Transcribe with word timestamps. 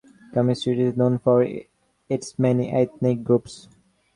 Cuming 0.33 0.55
Street 0.55 0.79
is 0.79 0.97
known 0.97 1.19
for 1.19 1.47
its 2.09 2.39
many 2.39 2.71
ethnic 2.71 3.23
groups. 3.23 3.67